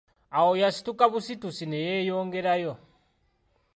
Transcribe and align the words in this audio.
Awo 0.37 0.51
yasituka 0.61 1.03
busitusi 1.11 1.63
ne 1.67 1.77
yeeyongerayo. 1.85 2.73